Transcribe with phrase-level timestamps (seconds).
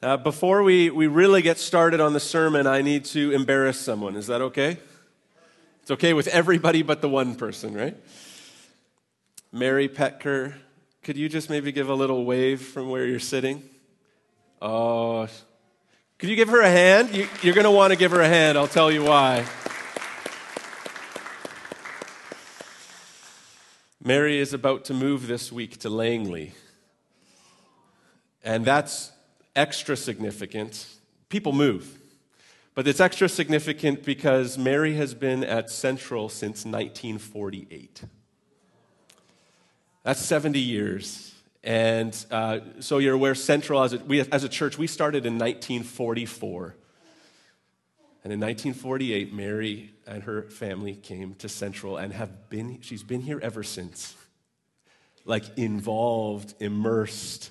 [0.00, 4.14] Uh, before we, we really get started on the sermon, I need to embarrass someone.
[4.14, 4.78] Is that okay?
[5.82, 7.96] It's okay with everybody but the one person, right?
[9.50, 10.54] Mary Petker,
[11.02, 13.60] could you just maybe give a little wave from where you're sitting?
[14.62, 15.26] Oh,
[16.18, 17.12] could you give her a hand?
[17.12, 18.56] You, you're going to want to give her a hand.
[18.56, 19.46] I'll tell you why.
[24.00, 26.52] Mary is about to move this week to Langley.
[28.44, 29.10] And that's
[29.58, 30.86] extra significant.
[31.28, 31.98] People move.
[32.74, 38.02] But it's extra significant because Mary has been at Central since 1948.
[40.04, 41.34] That's 70 years.
[41.64, 45.34] And uh, so you're aware, Central, as a, we, as a church, we started in
[45.34, 46.76] 1944.
[48.22, 53.22] And in 1948, Mary and her family came to Central and have been, she's been
[53.22, 54.14] here ever since.
[55.24, 57.50] Like involved, immersed,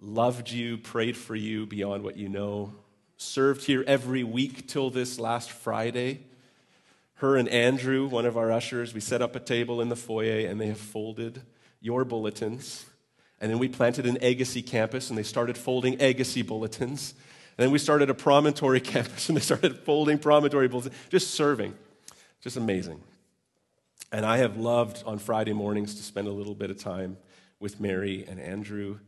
[0.00, 2.74] loved you, prayed for you beyond what you know,
[3.16, 6.20] served here every week till this last Friday.
[7.16, 10.46] Her and Andrew, one of our ushers, we set up a table in the foyer
[10.46, 11.42] and they have folded
[11.80, 12.86] your bulletins.
[13.40, 17.14] And then we planted an Agassiz campus and they started folding Agassiz bulletins.
[17.56, 21.74] And then we started a promontory campus and they started folding promontory bulletins, just serving.
[22.40, 23.00] Just amazing.
[24.12, 27.16] And I have loved on Friday mornings to spend a little bit of time
[27.58, 28.98] with Mary and Andrew.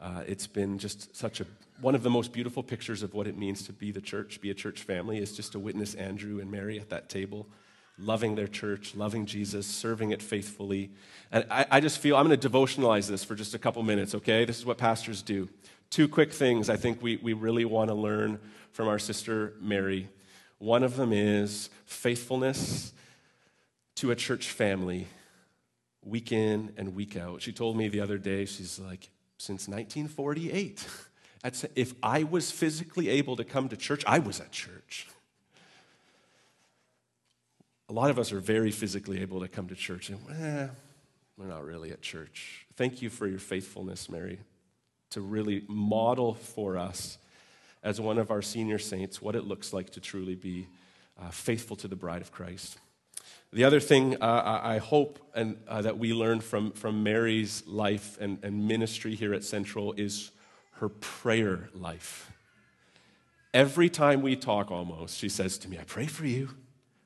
[0.00, 1.46] Uh, it's been just such a
[1.80, 4.50] one of the most beautiful pictures of what it means to be the church, be
[4.50, 7.46] a church family, is just to witness Andrew and Mary at that table,
[7.98, 10.90] loving their church, loving Jesus, serving it faithfully.
[11.32, 14.14] And I, I just feel I'm going to devotionalize this for just a couple minutes,
[14.14, 14.44] okay?
[14.44, 15.48] This is what pastors do.
[15.90, 18.38] Two quick things I think we, we really want to learn
[18.72, 20.08] from our sister Mary.
[20.58, 22.92] One of them is faithfulness
[23.96, 25.06] to a church family
[26.04, 27.42] week in and week out.
[27.42, 29.08] She told me the other day, she's like,
[29.44, 30.86] since 1948.
[31.74, 35.06] if I was physically able to come to church, I was at church.
[37.90, 40.68] A lot of us are very physically able to come to church, and eh,
[41.36, 42.66] we're not really at church.
[42.76, 44.38] Thank you for your faithfulness, Mary,
[45.10, 47.18] to really model for us
[47.82, 50.66] as one of our senior saints what it looks like to truly be
[51.20, 52.78] uh, faithful to the bride of Christ.
[53.54, 58.18] The other thing uh, I hope and, uh, that we learn from, from Mary's life
[58.20, 60.32] and, and ministry here at Central is
[60.78, 62.32] her prayer life.
[63.52, 66.50] Every time we talk, almost, she says to me, I pray for you.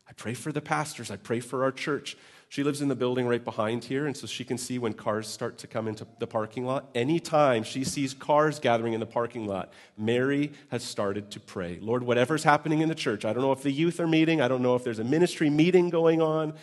[0.09, 1.11] I pray for the pastors.
[1.11, 2.17] I pray for our church.
[2.51, 5.29] She lives in the building right behind here, and so she can see when cars
[5.29, 6.89] start to come into the parking lot.
[6.95, 11.79] Anytime she sees cars gathering in the parking lot, Mary has started to pray.
[11.83, 14.49] Lord, whatever's happening in the church, I don't know if the youth are meeting, I
[14.49, 16.55] don't know if there's a ministry meeting going on,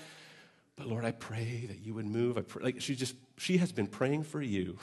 [0.76, 2.38] but Lord, I pray that you would move.
[2.38, 4.78] I pray, like she just, she has been praying for you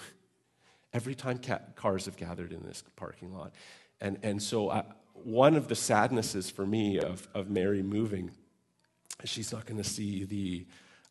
[0.93, 1.41] every time
[1.75, 3.53] cars have gathered in this parking lot.
[4.01, 8.31] And, and so I, one of the sadnesses for me of, of Mary moving,
[9.25, 10.67] she's not going to see the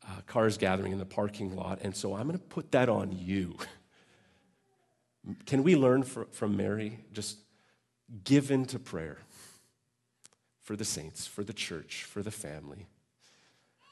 [0.07, 1.79] uh, cars gathering in the parking lot.
[1.81, 3.57] And so I'm going to put that on you.
[5.45, 6.99] Can we learn for, from Mary?
[7.13, 7.37] Just
[8.23, 9.19] give in to prayer
[10.61, 12.87] for the saints, for the church, for the family.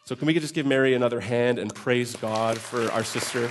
[0.06, 3.48] So, can we just give Mary another hand and praise God for our sister?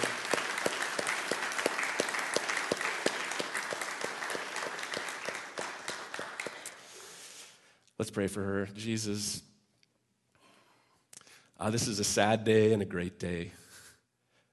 [7.98, 8.68] Let's pray for her.
[8.74, 9.42] Jesus,
[11.58, 13.52] uh, this is a sad day and a great day.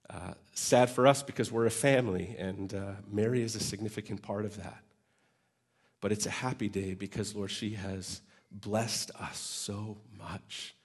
[0.10, 4.46] Uh, sad for us because we're a family, and uh, Mary is a significant part
[4.46, 4.84] of that.
[6.02, 8.22] But it's a happy day because, Lord, she has
[8.52, 10.76] blessed us so much.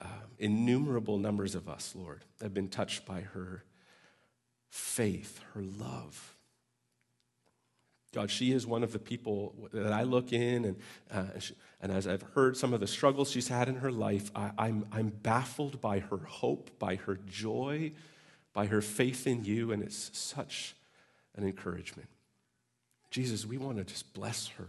[0.00, 0.08] Um,
[0.38, 3.64] innumerable numbers of us, Lord, have been touched by her
[4.68, 6.34] faith, her love,
[8.12, 10.76] God, she is one of the people that I look in, and,
[11.12, 14.30] uh, she, and as I've heard some of the struggles she's had in her life,
[14.34, 17.92] I, I'm, I'm baffled by her hope, by her joy,
[18.52, 20.76] by her faith in you, and it's such
[21.36, 22.08] an encouragement.
[23.10, 24.68] Jesus, we want to just bless her.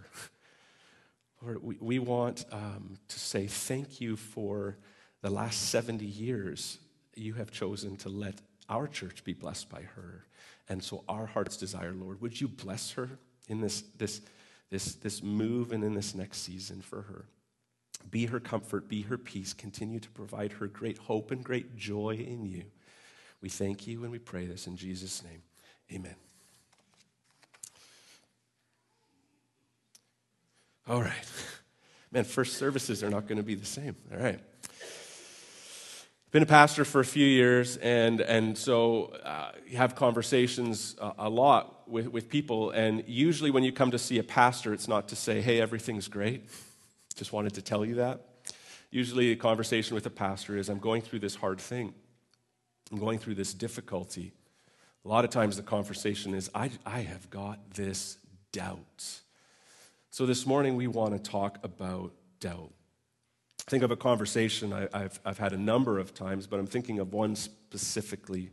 [1.42, 4.78] Lord, we, we want um, to say thank you for
[5.22, 6.78] the last 70 years
[7.16, 8.36] you have chosen to let
[8.70, 10.26] our church be blessed by her.
[10.70, 13.10] And so, our heart's desire, Lord, would you bless her?
[13.52, 14.22] in this, this,
[14.72, 17.26] this, this move and in this next season for her.
[18.10, 19.54] Be her comfort, be her peace.
[19.54, 22.64] Continue to provide her great hope and great joy in you.
[23.42, 25.44] We thank you and we pray this in Jesus' name.
[25.94, 26.16] Amen.
[30.88, 31.26] All right.
[32.12, 33.96] Man, first services are not going to be the same.
[34.12, 34.40] All right.
[36.32, 41.30] Been a pastor for a few years, and, and so uh, have conversations a, a
[41.30, 42.72] lot with, with people.
[42.72, 46.08] And usually, when you come to see a pastor, it's not to say, hey, everything's
[46.08, 46.50] great.
[47.16, 48.22] Just wanted to tell you that.
[48.92, 51.94] Usually, a conversation with a pastor is, I'm going through this hard thing,
[52.92, 54.32] I'm going through this difficulty.
[55.04, 58.18] A lot of times, the conversation is, I, I have got this
[58.54, 59.20] doubt.
[60.12, 62.72] So, this morning, we want to talk about doubt
[63.64, 67.00] think of a conversation I, have I've had a number of times, but I'm thinking
[67.00, 68.52] of one specifically.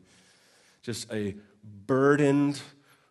[0.82, 1.34] Just a
[1.86, 2.60] burdened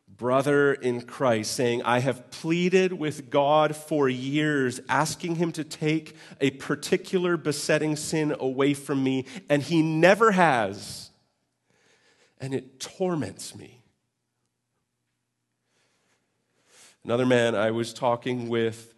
[0.07, 6.15] brother in Christ saying, I have pleaded with God for years, asking Him to take
[6.41, 11.11] a particular besetting sin away from me, and He never has.
[12.39, 13.81] And it torments me.
[17.03, 18.93] Another man I was talking with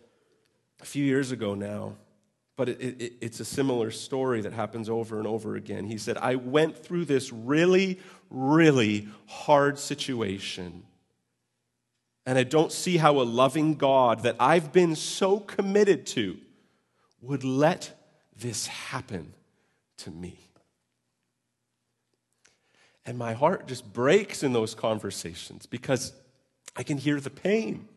[0.81, 1.95] a few years ago now
[2.59, 5.85] but it, it, it's a similar story that happens over and over again.
[5.85, 10.83] He said, I went through this really, really hard situation.
[12.25, 16.37] And I don't see how a loving God that I've been so committed to
[17.21, 17.97] would let
[18.35, 19.31] this happen
[19.99, 20.37] to me.
[23.05, 26.11] And my heart just breaks in those conversations because
[26.75, 27.87] I can hear the pain.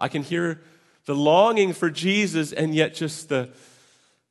[0.00, 0.62] I can hear
[1.06, 3.48] the longing for Jesus, and yet just the,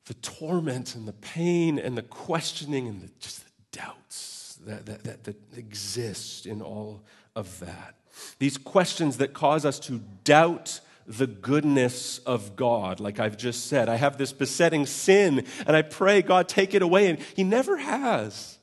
[0.06, 5.04] the torment and the pain and the questioning and the, just the doubts that, that,
[5.04, 7.02] that, that exist in all
[7.34, 7.96] of that.
[8.38, 13.88] These questions that cause us to doubt the goodness of God, like I've just said.
[13.88, 17.76] I have this besetting sin, and I pray, God, take it away, and He never
[17.76, 18.58] has.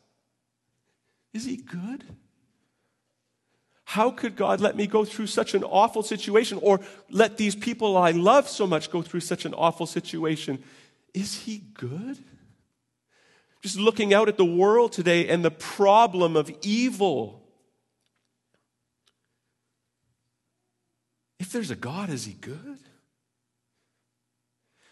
[1.33, 2.03] Is He good?
[3.85, 7.97] How could God let me go through such an awful situation or let these people
[7.97, 10.63] I love so much go through such an awful situation?
[11.13, 12.17] Is He good?
[13.61, 17.43] Just looking out at the world today and the problem of evil.
[21.39, 22.79] If there's a God, is He good?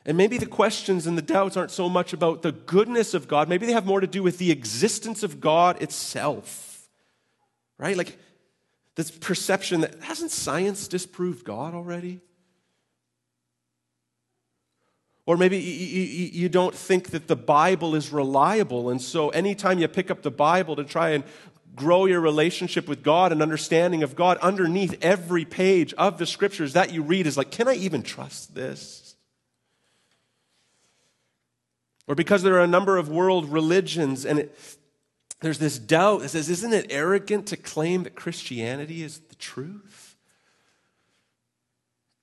[0.06, 3.48] And maybe the questions and the doubts aren't so much about the goodness of God.
[3.48, 6.90] Maybe they have more to do with the existence of God itself.
[7.78, 7.96] Right?
[7.96, 8.18] Like,
[8.96, 12.22] this perception that hasn't science disproved God already?
[15.26, 20.12] Or maybe you don't think that the Bible is reliable, and so anytime you pick
[20.12, 21.24] up the Bible to try and
[21.76, 26.74] grow your relationship with God and understanding of God, underneath every page of the scriptures
[26.74, 29.16] that you read is like, can I even trust this?
[32.08, 34.58] Or because there are a number of world religions and it,
[35.42, 40.16] there's this doubt that says, isn't it arrogant to claim that Christianity is the truth?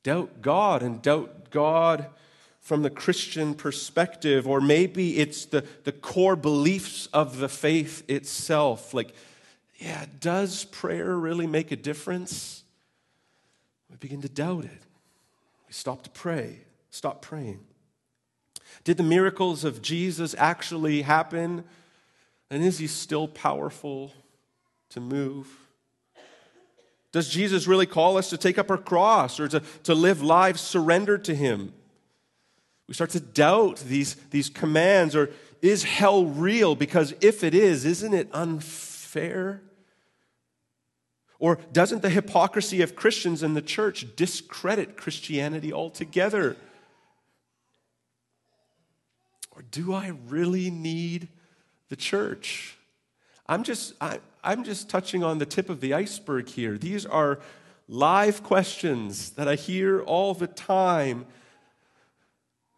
[0.05, 2.07] Doubt God and doubt God
[2.61, 8.95] from the Christian perspective, or maybe it's the, the core beliefs of the faith itself.
[8.95, 9.15] Like,
[9.79, 12.63] yeah, does prayer really make a difference?
[13.91, 14.83] We begin to doubt it.
[15.67, 16.61] We stop to pray,
[16.91, 17.61] stop praying.
[18.85, 21.65] Did the miracles of Jesus actually happen?
[22.51, 24.13] And is he still powerful
[24.91, 25.49] to move?
[27.13, 30.61] Does Jesus really call us to take up our cross or to, to live lives
[30.61, 31.73] surrendered to him?
[32.87, 35.31] We start to doubt these, these commands or
[35.61, 36.75] is hell real?
[36.75, 39.63] Because if it is, isn't it unfair?
[41.39, 46.57] Or doesn't the hypocrisy of Christians in the church discredit Christianity altogether?
[49.51, 51.29] Or do I really need
[51.89, 52.77] the church.
[53.47, 56.77] I'm just, I, I'm just touching on the tip of the iceberg here.
[56.77, 57.41] These are
[57.89, 61.27] live questions that I hear all the time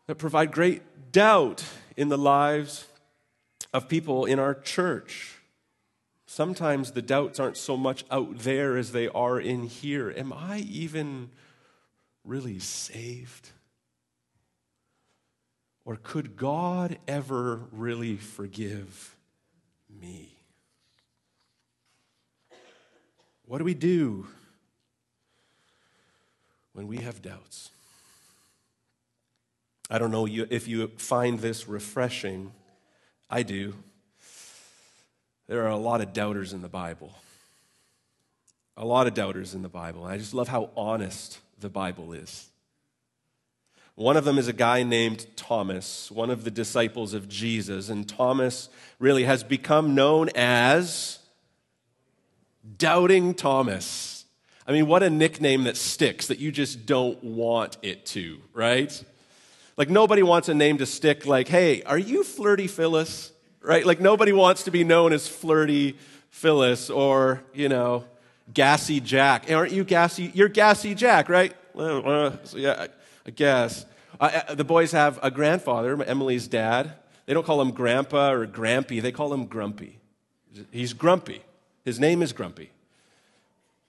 [0.06, 1.64] that provide great doubt
[1.96, 2.86] in the lives
[3.72, 5.36] of people in our church.
[6.26, 10.14] Sometimes the doubts aren't so much out there as they are in here.
[10.16, 11.30] Am I even
[12.24, 13.50] really saved?
[15.84, 19.16] Or could God ever really forgive
[19.88, 20.36] me?
[23.46, 24.26] What do we do
[26.72, 27.70] when we have doubts?
[29.90, 32.52] I don't know if you find this refreshing.
[33.28, 33.74] I do.
[35.48, 37.12] There are a lot of doubters in the Bible.
[38.76, 40.04] A lot of doubters in the Bible.
[40.04, 42.48] I just love how honest the Bible is.
[44.00, 47.90] One of them is a guy named Thomas, one of the disciples of Jesus.
[47.90, 51.18] And Thomas really has become known as
[52.78, 54.24] Doubting Thomas.
[54.66, 59.04] I mean, what a nickname that sticks that you just don't want it to, right?
[59.76, 63.32] Like, nobody wants a name to stick like, hey, are you Flirty Phyllis?
[63.62, 63.84] right?
[63.84, 65.96] Like nobody wants to be known as flirty
[66.30, 68.04] Phyllis or, you know,
[68.52, 69.50] gassy Jack.
[69.50, 70.30] Aren't you gassy?
[70.34, 71.54] You're gassy Jack, right?
[71.76, 72.86] Uh, so yeah,
[73.26, 73.84] I guess.
[74.20, 76.92] Uh, the boys have a grandfather, Emily's dad.
[77.26, 79.98] They don't call him grandpa or grampy, they call him grumpy.
[80.70, 81.42] He's grumpy.
[81.84, 82.70] His name is Grumpy.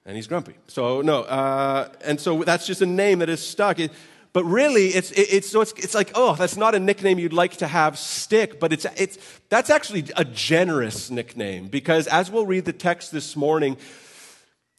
[0.06, 0.56] And he's grumpy.
[0.68, 3.80] So, no, uh, and so that's just a name that is stuck.
[3.80, 3.92] It,
[4.34, 7.34] but really, it's, it, it's, so it's, it's like, oh, that's not a nickname you'd
[7.34, 9.20] like to have stick, but it's, it's,
[9.50, 13.78] that's actually a generous nickname because as we'll read the text this morning,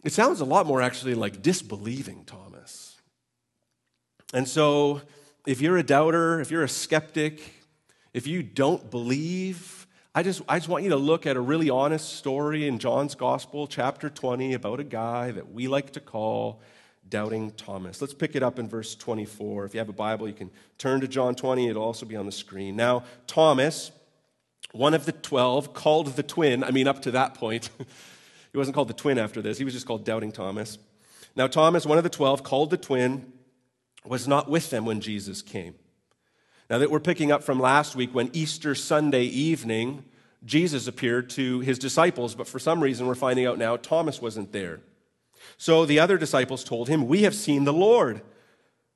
[0.03, 2.97] it sounds a lot more actually like disbelieving Thomas.
[4.35, 5.03] And so,
[5.47, 7.41] if you're a doubter, if you're a skeptic,
[8.13, 11.69] if you don't believe, I just, I just want you to look at a really
[11.69, 16.61] honest story in John's Gospel, chapter 20, about a guy that we like to call
[17.09, 18.01] Doubting Thomas.
[18.01, 19.65] Let's pick it up in verse 24.
[19.65, 21.69] If you have a Bible, you can turn to John 20.
[21.69, 22.77] It'll also be on the screen.
[22.77, 23.91] Now, Thomas,
[24.71, 27.69] one of the 12, called the twin, I mean, up to that point,
[28.53, 30.79] he wasn't called the twin after this, he was just called Doubting Thomas.
[31.35, 33.33] Now, Thomas, one of the 12, called the twin,
[34.05, 35.75] was not with them when Jesus came.
[36.69, 40.05] Now, that we're picking up from last week when Easter Sunday evening,
[40.45, 44.53] Jesus appeared to his disciples, but for some reason we're finding out now Thomas wasn't
[44.53, 44.81] there.
[45.57, 48.23] So the other disciples told him, We have seen the Lord.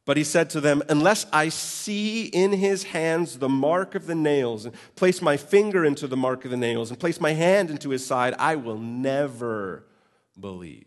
[0.07, 4.15] But he said to them, Unless I see in his hands the mark of the
[4.15, 7.71] nails, and place my finger into the mark of the nails, and place my hand
[7.71, 9.85] into his side, I will never
[10.39, 10.87] believe.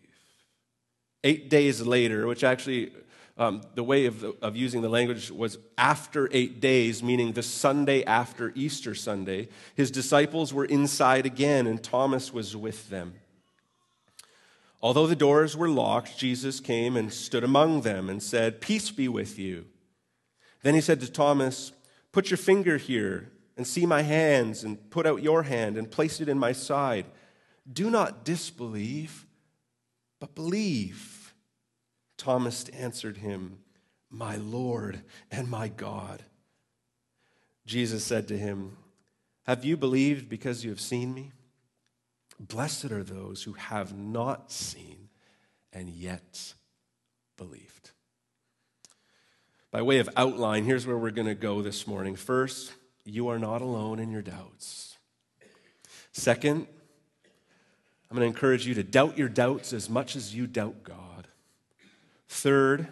[1.25, 2.93] Eight days later, which actually
[3.39, 8.03] um, the way of, of using the language was after eight days, meaning the Sunday
[8.03, 9.48] after Easter Sunday.
[9.75, 13.13] His disciples were inside again, and Thomas was with them.
[14.81, 19.08] Although the doors were locked, Jesus came and stood among them and said, Peace be
[19.08, 19.65] with you.
[20.62, 21.72] Then he said to Thomas,
[22.12, 26.19] Put your finger here and see my hands, and put out your hand and place
[26.22, 27.05] it in my side.
[27.72, 29.25] Do not disbelieve,
[30.19, 31.18] but believe.
[32.19, 33.59] Thomas answered him,
[34.11, 36.23] My Lord and my God.
[37.65, 38.77] Jesus said to him,
[39.43, 41.31] Have you believed because you have seen me?
[42.39, 45.09] Blessed are those who have not seen
[45.73, 46.53] and yet
[47.38, 47.91] believed.
[49.71, 52.15] By way of outline, here's where we're going to go this morning.
[52.15, 52.73] First,
[53.05, 54.97] you are not alone in your doubts.
[56.11, 56.67] Second,
[58.09, 61.08] I'm going to encourage you to doubt your doubts as much as you doubt God.
[62.29, 62.88] Third,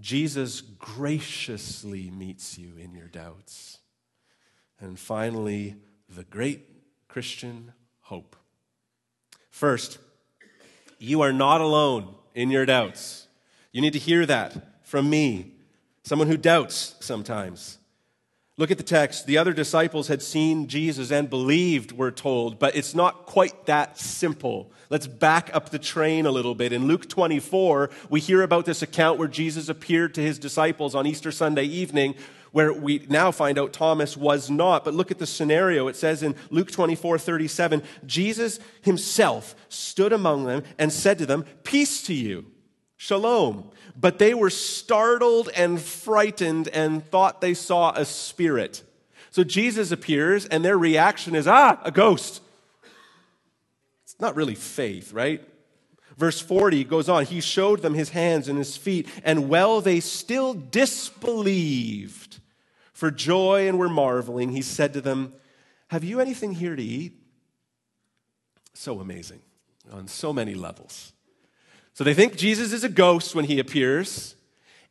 [0.00, 3.78] Jesus graciously meets you in your doubts.
[4.80, 5.76] And finally,
[6.08, 6.64] the great
[7.08, 8.36] Christian hope.
[9.50, 9.98] First,
[10.98, 13.26] you are not alone in your doubts.
[13.72, 15.54] You need to hear that from me,
[16.04, 17.78] someone who doubts sometimes.
[18.58, 19.26] Look at the text.
[19.26, 23.98] The other disciples had seen Jesus and believed, we're told, but it's not quite that
[23.98, 24.72] simple.
[24.90, 26.72] Let's back up the train a little bit.
[26.72, 31.06] In Luke 24, we hear about this account where Jesus appeared to his disciples on
[31.06, 32.16] Easter Sunday evening,
[32.50, 34.84] where we now find out Thomas was not.
[34.84, 35.86] But look at the scenario.
[35.86, 41.44] It says in Luke 24, 37, Jesus himself stood among them and said to them,
[41.62, 42.46] Peace to you.
[42.98, 43.70] Shalom.
[43.96, 48.82] But they were startled and frightened and thought they saw a spirit.
[49.30, 52.42] So Jesus appears, and their reaction is, ah, a ghost.
[54.04, 55.42] It's not really faith, right?
[56.16, 60.00] Verse 40 goes on, He showed them His hands and His feet, and well, they
[60.00, 62.40] still disbelieved
[62.92, 65.34] for joy and were marveling, He said to them,
[65.88, 67.12] Have you anything here to eat?
[68.74, 69.40] So amazing
[69.92, 71.12] on so many levels.
[71.98, 74.36] So they think Jesus is a ghost when he appears.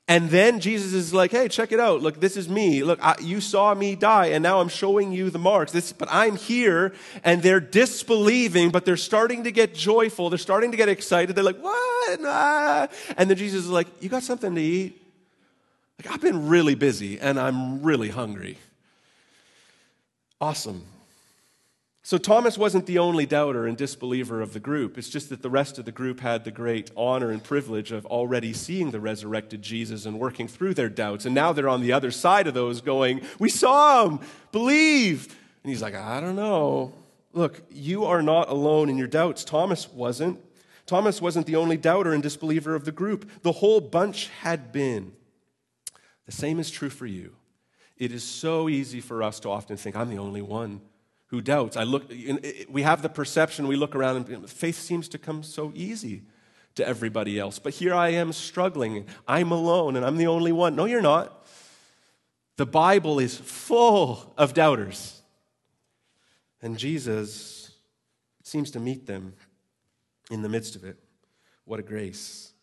[0.10, 2.02] And then Jesus is like, hey, check it out.
[2.02, 2.84] Look, this is me.
[2.84, 5.72] Look, I, you saw me die, and now I'm showing you the marks.
[5.72, 10.30] This, but I'm here, and they're disbelieving, but they're starting to get joyful.
[10.30, 11.34] They're starting to get excited.
[11.34, 12.20] They're like, what?
[12.26, 12.90] Ah.
[13.16, 15.02] And then Jesus is like, you got something to eat?
[16.04, 18.58] Like, I've been really busy, and I'm really hungry.
[20.42, 20.84] Awesome.
[22.08, 24.98] So Thomas wasn't the only doubter and disbeliever of the group.
[24.98, 28.06] It's just that the rest of the group had the great honor and privilege of
[28.06, 31.26] already seeing the resurrected Jesus and working through their doubts.
[31.26, 34.20] And now they're on the other side of those going, We saw him,
[34.54, 35.26] believe.
[35.64, 36.94] And he's like, I don't know.
[37.34, 39.44] Look, you are not alone in your doubts.
[39.44, 40.40] Thomas wasn't.
[40.86, 43.30] Thomas wasn't the only doubter and disbeliever of the group.
[43.42, 45.12] The whole bunch had been.
[46.26, 47.36] The same is true for you.
[47.98, 50.80] It is so easy for us to often think, I'm the only one
[51.28, 51.76] who doubts.
[51.78, 52.12] I look,
[52.70, 56.24] we have the perception, we look around, and faith seems to come so easy
[56.76, 57.60] to everybody else.
[57.60, 59.06] But here I am struggling.
[59.28, 60.76] I'm alone, and I'm the only one.
[60.76, 61.46] No, you're not.
[62.56, 65.22] The Bible is full of doubters.
[66.62, 67.72] And Jesus
[68.44, 69.34] seems to meet them
[70.32, 70.98] in the midst of it.
[71.66, 72.54] What a grace.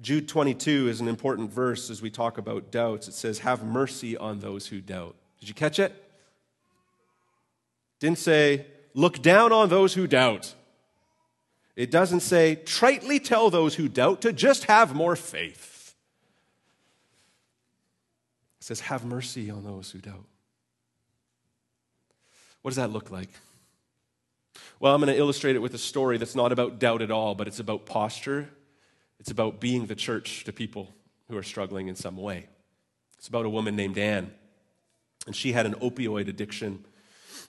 [0.00, 3.08] Jude 22 is an important verse as we talk about doubts.
[3.08, 5.16] It says, Have mercy on those who doubt.
[5.40, 6.09] Did you catch it?
[8.00, 10.54] Didn't say, Look down on those who doubt.
[11.76, 15.94] It doesn't say, Tritely tell those who doubt to just have more faith.
[18.58, 20.24] It says, Have mercy on those who doubt.
[22.62, 23.30] What does that look like?
[24.80, 27.34] Well, I'm going to illustrate it with a story that's not about doubt at all,
[27.34, 28.48] but it's about posture
[29.20, 30.92] it's about being the church to people
[31.28, 32.46] who are struggling in some way.
[33.18, 34.32] It's about a woman named Anne,
[35.26, 36.84] and she had an opioid addiction.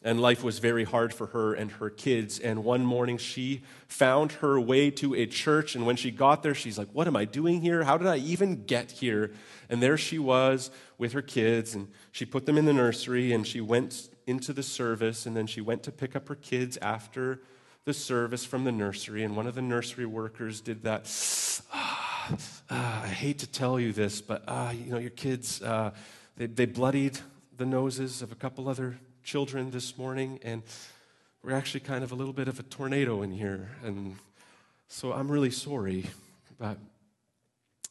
[0.04, 2.40] And life was very hard for her and her kids.
[2.40, 5.76] And one morning she found her way to a church.
[5.76, 7.84] And when she got there, she's like, What am I doing here?
[7.84, 9.32] How did I even get here?
[9.70, 11.76] And there she was with her kids.
[11.76, 15.26] And she put them in the nursery and she went into the service.
[15.26, 17.42] And then she went to pick up her kids after
[17.86, 21.10] the service from the nursery, and one of the nursery workers did that.
[21.74, 22.38] Ah,
[22.70, 25.92] ah, I hate to tell you this, but ah, you know, your kids, uh,
[26.38, 27.18] they, they bloodied
[27.58, 30.64] the noses of a couple other children this morning, and
[31.44, 33.72] we're actually kind of a little bit of a tornado in here.
[33.84, 34.16] And
[34.88, 36.06] so I'm really sorry.
[36.60, 36.78] But,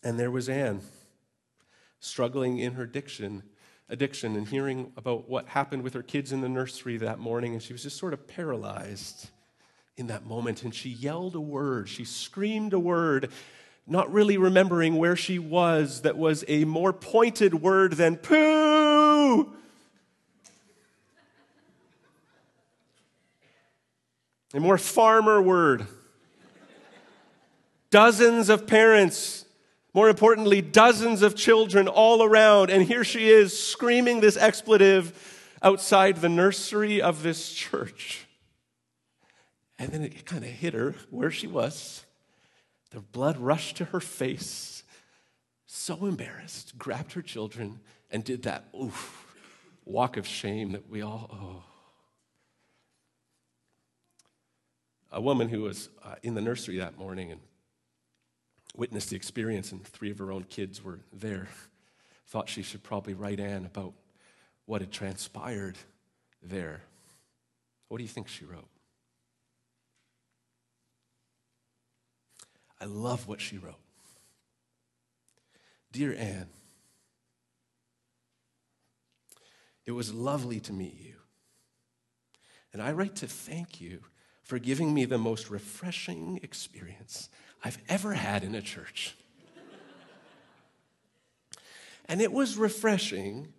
[0.02, 0.80] and there was Anne
[2.00, 3.42] struggling in her addiction,
[3.88, 7.62] addiction and hearing about what happened with her kids in the nursery that morning, and
[7.62, 9.30] she was just sort of paralyzed
[9.96, 10.62] in that moment.
[10.62, 13.30] And she yelled a word, she screamed a word,
[13.86, 19.59] not really remembering where she was, that was a more pointed word than poo.
[24.52, 25.86] A more farmer word.
[27.90, 29.44] Dozens of parents,
[29.94, 32.70] more importantly, dozens of children all around.
[32.70, 38.26] And here she is screaming this expletive outside the nursery of this church.
[39.78, 42.04] And then it kind of hit her where she was.
[42.90, 44.82] The blood rushed to her face.
[45.66, 47.80] So embarrassed, grabbed her children
[48.10, 49.26] and did that oof,
[49.84, 51.69] walk of shame that we all, oh.
[55.12, 57.40] A woman who was uh, in the nursery that morning and
[58.76, 61.48] witnessed the experience, and three of her own kids were there,
[62.28, 63.92] thought she should probably write Anne about
[64.66, 65.76] what had transpired
[66.42, 66.82] there.
[67.88, 68.68] What do you think she wrote?
[72.80, 73.74] I love what she wrote.
[75.92, 76.48] Dear Anne,
[79.84, 81.14] it was lovely to meet you.
[82.72, 84.04] And I write to thank you
[84.50, 87.30] for giving me the most refreshing experience
[87.62, 89.16] I've ever had in a church.
[92.06, 93.52] and it was refreshing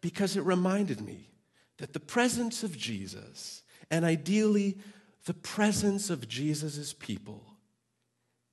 [0.00, 1.28] because it reminded me
[1.76, 4.78] that the presence of Jesus, and ideally
[5.26, 7.44] the presence of Jesus' people,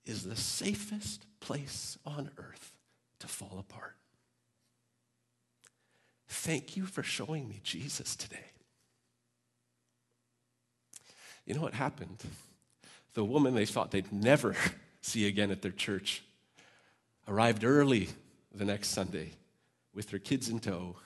[0.05, 2.73] is the safest place on earth
[3.19, 3.95] to fall apart.
[6.27, 8.56] Thank you for showing me Jesus today.
[11.47, 12.23] You know what happened?
[13.13, 14.53] The woman they thought they'd never
[15.01, 16.21] see again at their church
[17.27, 18.09] arrived early
[18.53, 19.31] the next Sunday
[19.93, 20.97] with her kids in tow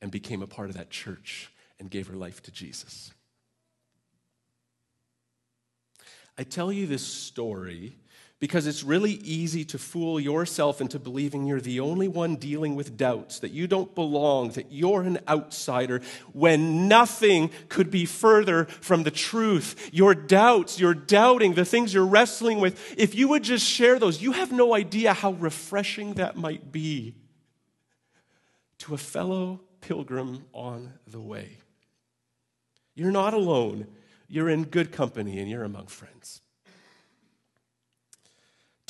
[0.00, 3.12] and became a part of that church and gave her life to Jesus.
[6.38, 7.94] I tell you this story
[8.40, 12.96] because it's really easy to fool yourself into believing you're the only one dealing with
[12.96, 19.04] doubts, that you don't belong, that you're an outsider, when nothing could be further from
[19.04, 19.88] the truth.
[19.92, 24.20] Your doubts, your doubting, the things you're wrestling with, if you would just share those,
[24.20, 27.14] you have no idea how refreshing that might be
[28.78, 31.58] to a fellow pilgrim on the way.
[32.94, 33.86] You're not alone,
[34.28, 36.42] you're in good company, and you're among friends.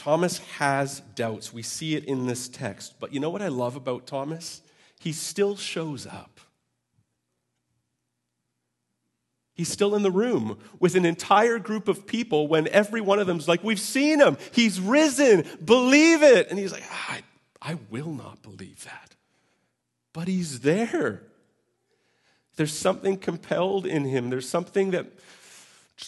[0.05, 1.51] Thomas has doubts.
[1.51, 2.97] We see it in this text.
[3.01, 4.61] But you know what I love about Thomas?
[5.01, 6.41] He still shows up.
[9.55, 13.27] He's still in the room with an entire group of people when every one of
[13.27, 14.37] them's like, We've seen him.
[14.53, 15.47] He's risen.
[15.65, 16.51] Believe it.
[16.51, 17.23] And he's like, I,
[17.63, 19.15] I will not believe that.
[20.13, 21.23] But he's there.
[22.57, 24.29] There's something compelled in him.
[24.29, 25.07] There's something that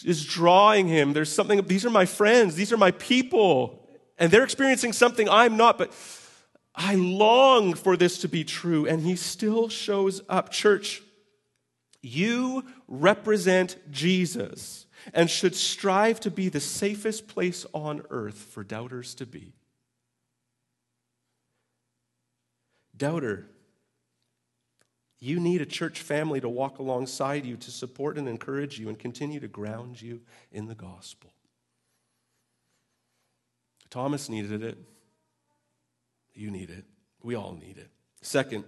[0.05, 1.15] is drawing him.
[1.15, 3.86] There's something, these are my friends, these are my people,
[4.19, 5.93] and they're experiencing something I'm not, but
[6.75, 8.87] I long for this to be true.
[8.87, 10.51] And he still shows up.
[10.51, 11.03] Church,
[12.03, 19.15] you represent Jesus and should strive to be the safest place on earth for doubters
[19.17, 19.55] to be.
[22.97, 23.47] Doubter,
[25.19, 28.99] You need a church family to walk alongside you, to support and encourage you, and
[28.99, 30.21] continue to ground you
[30.53, 31.33] in the gospel.
[33.91, 34.79] Thomas needed it.
[36.35, 36.85] You need it.
[37.23, 37.89] We all need it.
[38.21, 38.65] Second,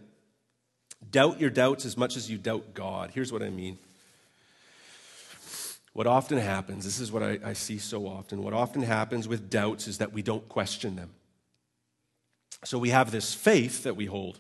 [1.11, 3.11] doubt your doubts as much as you doubt God.
[3.13, 3.79] Here's what I mean.
[5.93, 9.51] What often happens, this is what I, I, see so often, what often happens with
[9.51, 11.11] doubts is that we don't question them.
[12.65, 14.39] So we have this faith that we hold,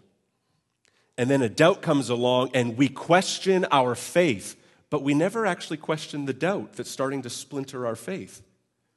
[1.16, 4.56] and then a doubt comes along and we question our faith,
[4.88, 8.40] but we never actually question the doubt that's starting to splinter our faith.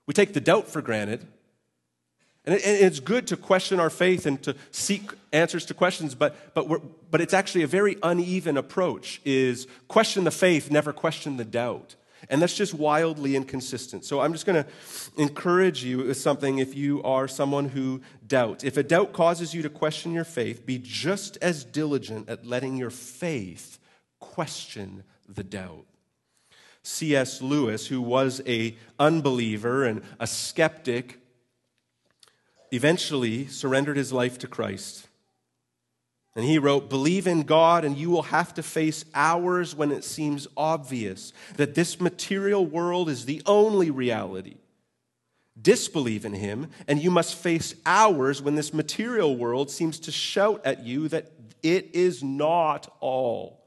[0.05, 1.25] We take the doubt for granted,
[2.45, 7.11] and, it's good to question our faith and to seek answers to questions, but, but,
[7.11, 11.95] but it's actually a very uneven approach is question the faith, never question the doubt.
[12.29, 14.05] And that's just wildly inconsistent.
[14.05, 14.69] So I'm just going to
[15.17, 18.63] encourage you with something if you are someone who doubts.
[18.63, 22.77] If a doubt causes you to question your faith, be just as diligent at letting
[22.77, 23.79] your faith
[24.19, 25.85] question the doubt.
[26.83, 27.41] C.S.
[27.41, 31.20] Lewis, who was a unbeliever and a skeptic,
[32.71, 35.07] eventually surrendered his life to Christ.
[36.35, 40.03] And he wrote, Believe in God, and you will have to face hours when it
[40.03, 44.55] seems obvious that this material world is the only reality.
[45.61, 50.61] Disbelieve in him, and you must face hours when this material world seems to shout
[50.63, 51.31] at you that
[51.61, 53.60] it is not all.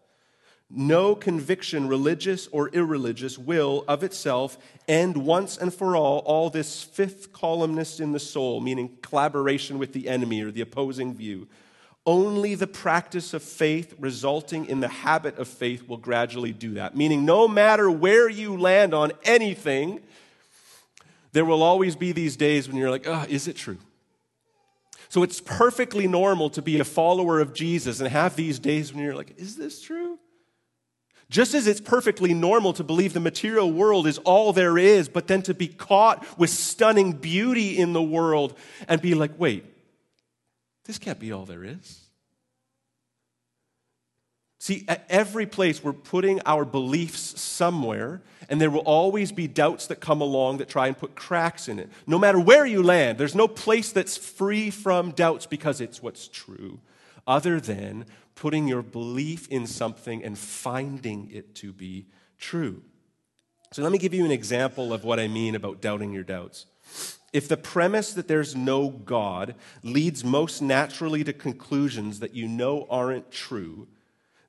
[0.77, 4.59] No conviction, religious or irreligious, will of itself
[4.89, 9.93] end once and for all all this fifth columnist in the soul, meaning collaboration with
[9.93, 11.47] the enemy or the opposing view.
[12.05, 16.97] Only the practice of faith resulting in the habit of faith will gradually do that.
[16.97, 20.01] Meaning, no matter where you land on anything,
[21.33, 23.79] there will always be these days when you're like, oh, is it true?
[25.09, 29.05] So it's perfectly normal to be a follower of Jesus and have these days when
[29.05, 30.19] you're like, is this true?
[31.35, 35.27] Just as it's perfectly normal to believe the material world is all there is, but
[35.27, 39.65] then to be caught with stunning beauty in the world and be like, wait,
[40.85, 42.05] this can't be all there is.
[44.61, 49.89] See, at every place we're putting our beliefs somewhere, and there will always be doubts
[49.89, 51.91] that come along that try and put cracks in it.
[52.07, 56.29] No matter where you land, there's no place that's free from doubts because it's what's
[56.29, 56.79] true,
[57.27, 62.07] other than putting your belief in something and finding it to be
[62.39, 62.83] true.
[63.73, 66.67] So let me give you an example of what I mean about doubting your doubts.
[67.33, 72.87] If the premise that there's no God leads most naturally to conclusions that you know
[72.89, 73.89] aren't true,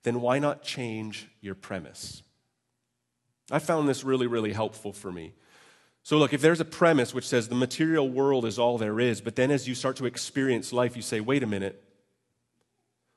[0.04, 2.22] then why not change your premise?
[3.50, 5.34] I found this really, really helpful for me.
[6.04, 9.22] So, look, if there's a premise which says the material world is all there is,
[9.22, 11.84] but then as you start to experience life, you say, wait a minute,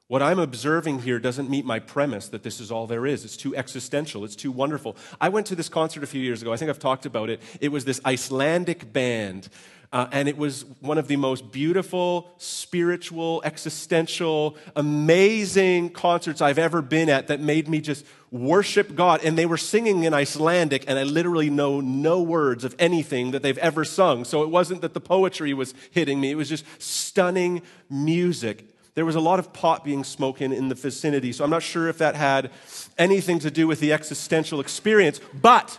[0.08, 3.26] what I'm observing here doesn't meet my premise that this is all there is.
[3.26, 4.24] It's too existential.
[4.24, 4.96] It's too wonderful.
[5.20, 6.50] I went to this concert a few years ago.
[6.50, 7.42] I think I've talked about it.
[7.60, 9.50] It was this Icelandic band.
[9.92, 16.82] Uh, and it was one of the most beautiful, spiritual, existential, amazing concerts I've ever
[16.82, 19.22] been at that made me just worship God.
[19.24, 23.42] And they were singing in Icelandic, and I literally know no words of anything that
[23.42, 24.24] they've ever sung.
[24.24, 29.04] So it wasn't that the poetry was hitting me, it was just stunning music there
[29.04, 31.98] was a lot of pot being smoking in the vicinity, so I'm not sure if
[31.98, 32.50] that had
[32.98, 35.78] anything to do with the existential experience, but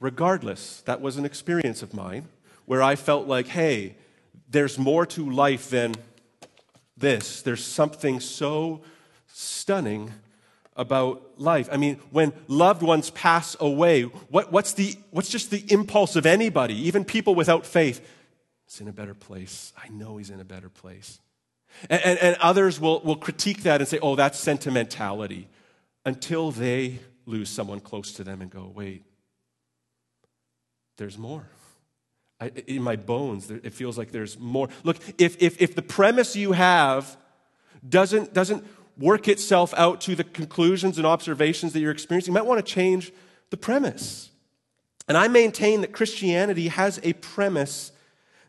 [0.00, 2.26] regardless, that was an experience of mine
[2.66, 3.94] where I felt like, hey,
[4.50, 5.94] there's more to life than
[6.96, 7.42] this.
[7.42, 8.80] There's something so
[9.28, 10.10] stunning
[10.74, 11.68] about life.
[11.70, 16.26] I mean, when loved ones pass away, what, what's, the, what's just the impulse of
[16.26, 18.04] anybody, even people without faith?
[18.66, 19.72] It's in a better place.
[19.80, 21.20] I know he's in a better place.
[21.88, 25.48] And, and, and others will, will critique that and say, oh, that's sentimentality,
[26.04, 29.04] until they lose someone close to them and go, wait,
[30.96, 31.46] there's more.
[32.40, 34.68] I, in my bones, it feels like there's more.
[34.84, 37.16] Look, if, if, if the premise you have
[37.86, 38.64] doesn't, doesn't
[38.96, 42.72] work itself out to the conclusions and observations that you're experiencing, you might want to
[42.72, 43.12] change
[43.50, 44.30] the premise.
[45.06, 47.92] And I maintain that Christianity has a premise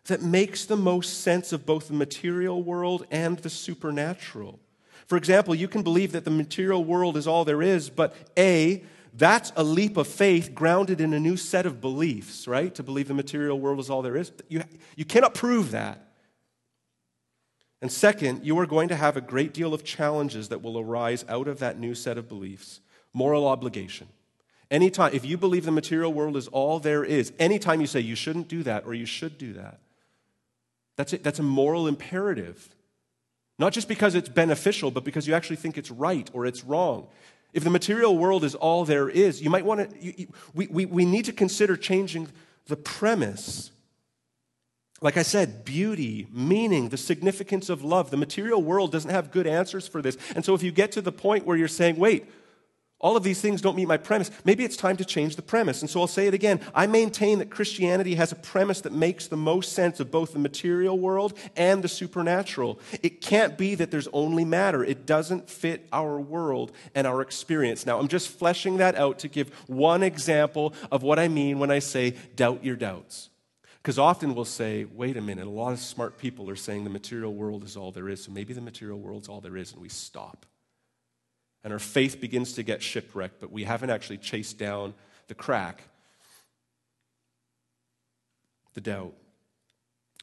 [0.10, 4.60] that makes the most sense of both the material world and the supernatural.
[5.08, 8.84] For example, you can believe that the material world is all there is, but A,
[9.14, 12.74] that's a leap of faith grounded in a new set of beliefs, right?
[12.76, 14.32] To believe the material world is all there is.
[14.48, 14.62] You,
[14.96, 16.06] you cannot prove that.
[17.82, 21.26] And second, you are going to have a great deal of challenges that will arise
[21.28, 22.82] out of that new set of beliefs.
[23.14, 24.08] Moral obligation.
[24.70, 28.16] Anytime, if you believe the material world is all there is, anytime you say you
[28.16, 29.80] shouldn't do that or you should do that,
[31.00, 32.76] that's, a, that's a moral imperative.
[33.58, 37.08] Not just because it's beneficial, but because you actually think it's right or it's wrong.
[37.54, 41.06] If the material world is all there is, you might want to, we, we, we
[41.06, 42.28] need to consider changing
[42.68, 43.72] the premise.
[45.00, 48.12] Like I said, beauty, meaning, the significance of love.
[48.12, 50.18] The material world doesn't have good answers for this.
[50.36, 52.26] And so if you get to the point where you're saying, wait,
[53.00, 54.30] all of these things don't meet my premise.
[54.44, 55.82] Maybe it's time to change the premise.
[55.82, 56.60] And so I'll say it again.
[56.76, 60.40] I maintain that Christianity has a premise that makes the most sense of both the
[60.40, 62.78] material world and the supernatural.
[63.02, 67.86] It can't be that there's only matter, it doesn't fit our world and our experience.
[67.86, 71.72] Now, I'm just fleshing that out to give one example of what I mean when
[71.72, 73.30] I say doubt your doubts.
[73.82, 76.90] Because often we'll say, wait a minute, a lot of smart people are saying the
[76.90, 79.82] material world is all there is, so maybe the material world's all there is, and
[79.82, 80.46] we stop
[81.64, 84.94] and our faith begins to get shipwrecked, but we haven't actually chased down
[85.28, 85.84] the crack,
[88.74, 89.14] the doubt.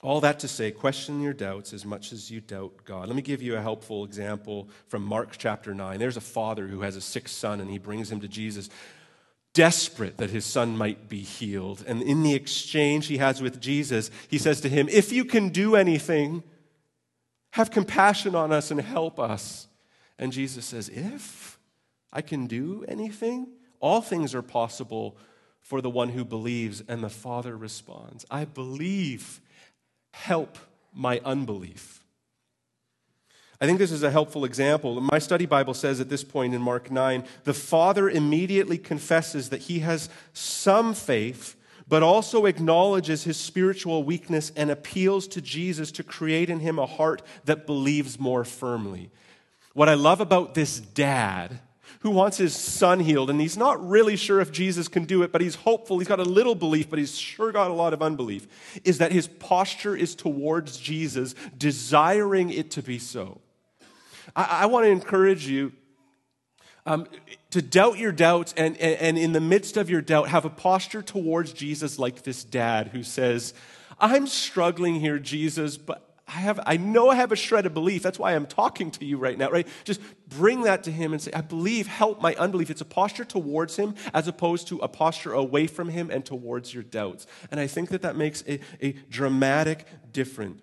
[0.03, 3.09] All that to say, question your doubts as much as you doubt God.
[3.09, 5.99] Let me give you a helpful example from Mark chapter 9.
[5.99, 8.69] There's a father who has a sick son, and he brings him to Jesus,
[9.55, 11.83] desperate that his son might be healed.
[11.87, 15.49] And in the exchange he has with Jesus, he says to him, If you can
[15.49, 16.43] do anything,
[17.53, 19.67] have compassion on us and help us.
[20.19, 21.59] And Jesus says, If
[22.13, 23.49] I can do anything,
[23.81, 25.17] all things are possible
[25.61, 26.83] for the one who believes.
[26.89, 29.41] And the Father responds, I believe,
[30.13, 30.59] help
[30.95, 32.03] my unbelief.
[33.61, 35.01] I think this is a helpful example.
[35.01, 39.63] My study Bible says at this point in Mark 9, the Father immediately confesses that
[39.63, 41.57] he has some faith,
[41.89, 46.87] but also acknowledges his spiritual weakness and appeals to Jesus to create in him a
[46.87, 49.11] heart that believes more firmly.
[49.77, 51.61] What I love about this dad
[52.01, 55.31] who wants his son healed, and he's not really sure if Jesus can do it,
[55.31, 55.99] but he's hopeful.
[55.99, 58.47] He's got a little belief, but he's sure got a lot of unbelief,
[58.85, 63.43] is that his posture is towards Jesus, desiring it to be so.
[64.35, 65.73] I, I want to encourage you
[66.87, 67.07] um,
[67.51, 70.51] to doubt your doubts, and, and, and in the midst of your doubt, have a
[70.51, 73.53] posture towards Jesus like this dad who says,
[74.01, 78.03] I'm struggling here, Jesus, but I have I know I have a shred of belief.
[78.03, 79.67] That's why I'm talking to you right now, right?
[79.85, 82.69] Just bring that to him and say, I believe, help my unbelief.
[82.69, 86.75] It's a posture towards him as opposed to a posture away from him and towards
[86.75, 87.29] your doubts.
[87.51, 90.63] And I think that that makes a, a dramatic difference.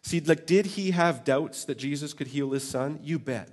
[0.00, 2.98] See, like, did he have doubts that Jesus could heal his son?
[3.02, 3.50] You bet.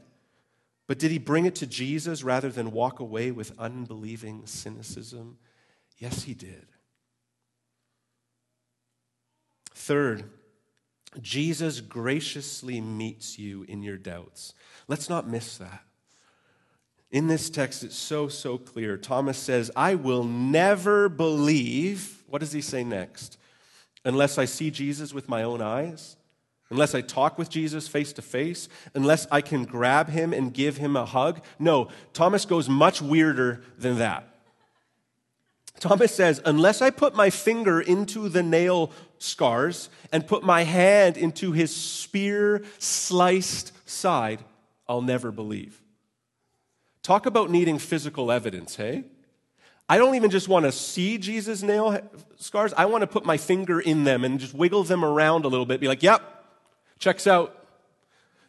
[0.88, 5.38] But did he bring it to Jesus rather than walk away with unbelieving cynicism?
[5.98, 6.68] Yes, he did.
[9.74, 10.30] Third,
[11.22, 14.54] Jesus graciously meets you in your doubts.
[14.88, 15.82] Let's not miss that.
[17.12, 18.98] In this text, it's so, so clear.
[18.98, 22.24] Thomas says, I will never believe.
[22.28, 23.38] What does he say next?
[24.04, 26.18] Unless I see Jesus with my own eyes,
[26.70, 30.78] unless I talk with Jesus face to face, unless I can grab him and give
[30.78, 31.42] him a hug.
[31.58, 34.35] No, Thomas goes much weirder than that.
[35.80, 41.18] Thomas says, Unless I put my finger into the nail scars and put my hand
[41.18, 44.44] into his spear sliced side,
[44.88, 45.82] I'll never believe.
[47.04, 49.04] Talk about needing physical evidence, hey?
[49.88, 52.00] I don't even just want to see Jesus' nail
[52.38, 52.74] scars.
[52.74, 55.68] I want to put my finger in them and just wiggle them around a little
[55.68, 55.80] bit.
[55.80, 56.24] Be like, yep,
[56.98, 57.56] checks out.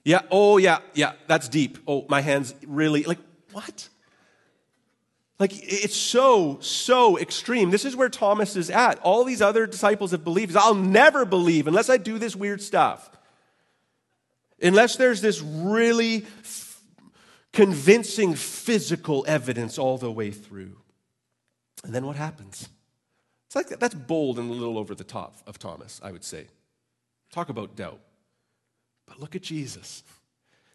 [0.02, 1.78] Yeah, oh, yeah, yeah, that's deep.
[1.86, 3.18] Oh, my hand's really, like,
[3.52, 3.88] what?
[5.38, 7.70] Like, it's so, so extreme.
[7.70, 8.98] This is where Thomas is at.
[9.00, 10.56] All these other disciples have believed.
[10.56, 13.10] I'll never believe unless I do this weird stuff.
[14.62, 16.80] Unless there's this really f-
[17.52, 20.78] convincing physical evidence all the way through.
[21.84, 22.68] And then what happens?
[23.46, 26.46] It's like that's bold and a little over the top of Thomas, I would say.
[27.30, 28.00] Talk about doubt.
[29.06, 30.02] But look at Jesus.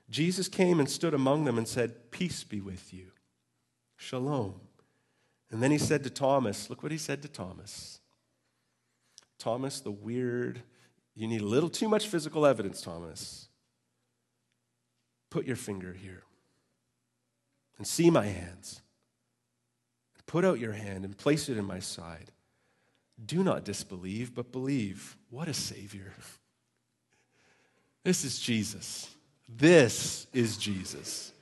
[0.09, 3.10] Jesus came and stood among them and said, Peace be with you.
[4.01, 4.55] Shalom.
[5.51, 7.99] And then he said to Thomas, look what he said to Thomas.
[9.37, 10.63] Thomas, the weird,
[11.13, 13.47] you need a little too much physical evidence, Thomas.
[15.29, 16.23] Put your finger here
[17.77, 18.81] and see my hands.
[20.25, 22.31] Put out your hand and place it in my side.
[23.23, 25.15] Do not disbelieve, but believe.
[25.29, 26.11] What a Savior.
[28.03, 29.15] This is Jesus.
[29.47, 31.33] This is Jesus.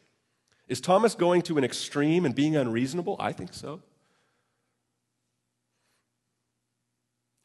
[0.70, 3.18] Is Thomas going to an extreme and being unreasonable?
[3.20, 3.82] I think so.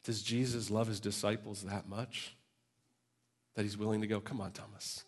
[0.05, 2.37] Does Jesus love his disciples that much
[3.55, 5.05] that he's willing to go, Come on, Thomas.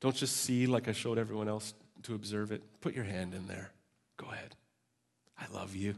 [0.00, 2.62] Don't just see like I showed everyone else to observe it.
[2.80, 3.72] Put your hand in there.
[4.16, 4.54] Go ahead.
[5.38, 5.94] I love you.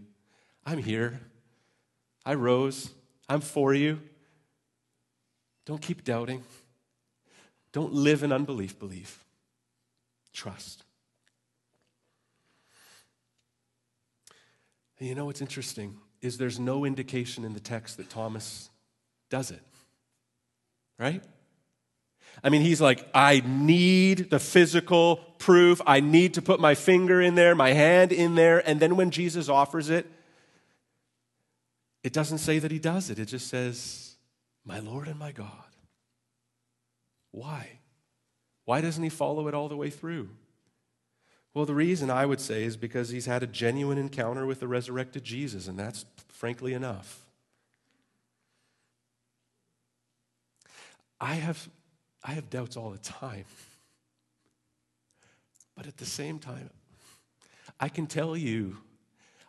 [0.64, 1.20] I'm here.
[2.24, 2.90] I rose.
[3.28, 4.00] I'm for you.
[5.64, 6.42] Don't keep doubting.
[7.72, 9.24] Don't live in unbelief, believe.
[10.32, 10.85] Trust.
[14.98, 18.70] And you know what's interesting is there's no indication in the text that Thomas
[19.30, 19.62] does it.
[20.98, 21.22] Right?
[22.42, 25.80] I mean, he's like, I need the physical proof.
[25.86, 28.66] I need to put my finger in there, my hand in there.
[28.68, 30.06] And then when Jesus offers it,
[32.02, 33.18] it doesn't say that he does it.
[33.18, 34.16] It just says,
[34.64, 35.50] My Lord and my God.
[37.32, 37.80] Why?
[38.64, 40.30] Why doesn't he follow it all the way through?
[41.56, 44.68] Well, the reason I would say is because he's had a genuine encounter with the
[44.68, 47.24] resurrected Jesus, and that's frankly enough.
[51.18, 51.66] I have,
[52.22, 53.46] I have doubts all the time.
[55.74, 56.68] But at the same time,
[57.80, 58.76] I can tell you,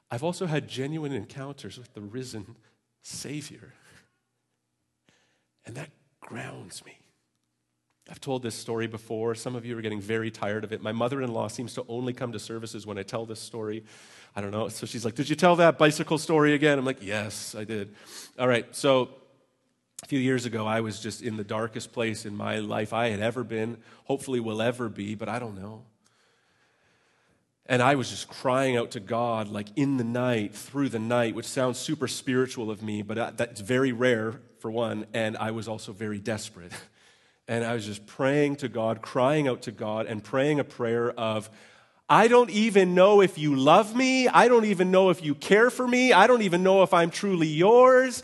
[0.10, 2.56] I've also had genuine encounters with the risen
[3.02, 3.74] Savior.
[5.66, 5.90] And that
[6.22, 7.00] grounds me.
[8.10, 9.36] I've told this story before.
[9.36, 10.82] Some of you are getting very tired of it.
[10.82, 13.84] My mother in law seems to only come to services when I tell this story.
[14.36, 14.70] I don't know.
[14.70, 16.80] So she's like, Did you tell that bicycle story again?
[16.80, 17.94] I'm like, Yes, I did.
[18.40, 18.74] All right.
[18.76, 19.10] So
[20.04, 23.10] a few years ago, I was just in the darkest place in my life I
[23.10, 25.84] had ever been, hopefully will ever be, but I don't know.
[27.66, 31.36] And I was just crying out to God, like in the night, through the night,
[31.36, 35.06] which sounds super spiritual of me, but uh, that's very rare, for one.
[35.14, 36.72] And I was also very desperate.
[37.48, 41.12] And I was just praying to God, crying out to God, and praying a prayer
[41.12, 41.50] of,
[42.10, 44.28] I don't even know if you love me.
[44.28, 46.14] I don't even know if you care for me.
[46.14, 48.24] I don't even know if I'm truly yours.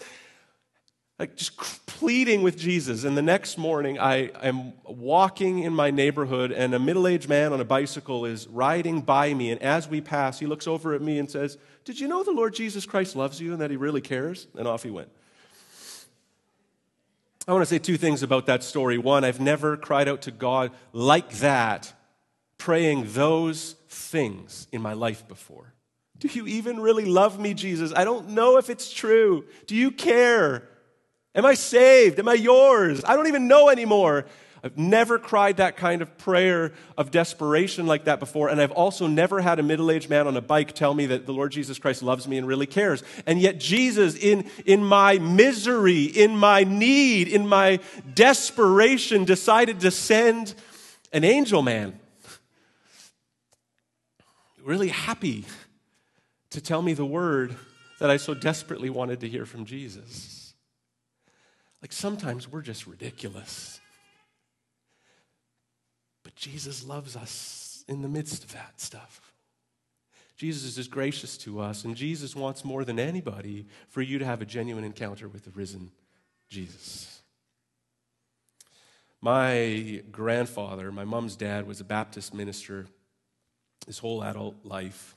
[1.20, 3.06] Like just pleading with Jesus.
[3.06, 7.54] And the next morning, I am walking in my neighborhood, and a middle aged man
[7.54, 9.52] on a bicycle is riding by me.
[9.52, 12.32] And as we pass, he looks over at me and says, Did you know the
[12.32, 14.48] Lord Jesus Christ loves you and that he really cares?
[14.58, 15.10] And off he went.
[17.48, 18.98] I want to say two things about that story.
[18.98, 21.94] One, I've never cried out to God like that,
[22.58, 25.74] praying those things in my life before.
[26.20, 27.92] Do you even really love me, Jesus?
[27.94, 29.46] I don't know if it's true.
[29.68, 30.70] Do you care?
[31.36, 32.18] Am I saved?
[32.20, 33.04] Am I yours?
[33.04, 34.26] I don't even know anymore.
[34.66, 38.48] I've never cried that kind of prayer of desperation like that before.
[38.48, 41.26] And I've also never had a middle aged man on a bike tell me that
[41.26, 43.04] the Lord Jesus Christ loves me and really cares.
[43.26, 47.80] And yet, Jesus, in, in my misery, in my need, in my
[48.16, 50.56] desperation, decided to send
[51.12, 52.00] an angel man.
[54.64, 55.44] Really happy
[56.52, 57.54] to tell me the word
[58.00, 60.54] that I so desperately wanted to hear from Jesus.
[61.82, 63.82] Like sometimes we're just ridiculous.
[66.34, 69.34] But Jesus loves us in the midst of that stuff.
[70.36, 74.42] Jesus is gracious to us, and Jesus wants more than anybody for you to have
[74.42, 75.92] a genuine encounter with the risen
[76.50, 77.22] Jesus.
[79.22, 82.88] My grandfather, my mom's dad, was a Baptist minister
[83.86, 85.16] his whole adult life.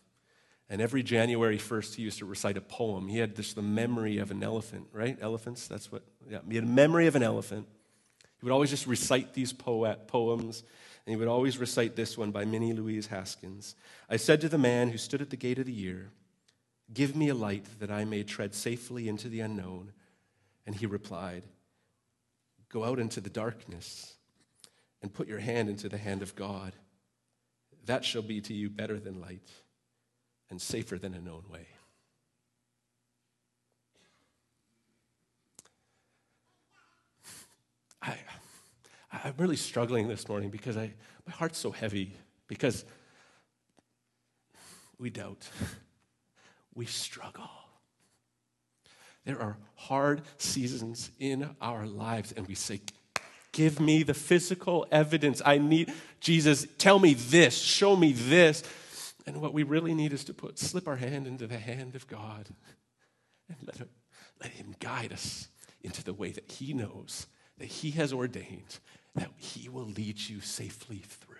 [0.68, 3.08] And every January 1st, he used to recite a poem.
[3.08, 5.16] He had this, the memory of an elephant, right?
[5.20, 6.38] Elephants, that's what, yeah.
[6.48, 7.66] He had a memory of an elephant.
[8.40, 10.62] He would always just recite these poems
[11.06, 13.76] and he would always recite this one by Minnie Louise Haskins.
[14.10, 16.10] I said to the man who stood at the gate of the year,
[16.92, 19.92] Give me a light that I may tread safely into the unknown.
[20.66, 21.44] And he replied,
[22.68, 24.14] Go out into the darkness
[25.00, 26.72] and put your hand into the hand of God.
[27.86, 29.48] That shall be to you better than light
[30.50, 31.68] and safer than a known way.
[38.02, 38.18] I,
[39.26, 40.92] I'm really struggling this morning because I,
[41.26, 42.14] my heart's so heavy
[42.46, 42.84] because
[45.00, 45.48] we doubt,
[46.76, 47.50] we struggle.
[49.24, 52.80] There are hard seasons in our lives, and we say,
[53.50, 55.42] Give me the physical evidence.
[55.44, 58.62] I need, Jesus, tell me this, show me this.
[59.26, 62.06] And what we really need is to put, slip our hand into the hand of
[62.06, 62.50] God
[63.48, 63.88] and let, it,
[64.40, 65.48] let Him guide us
[65.82, 67.26] into the way that He knows,
[67.58, 68.78] that He has ordained,
[69.16, 71.36] that He will lead you safely through.